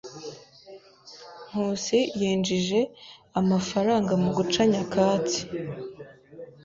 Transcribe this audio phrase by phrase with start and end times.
[1.49, 2.79] Nkusi yinjije
[3.39, 5.39] amafaranga mu guca nyakatsi.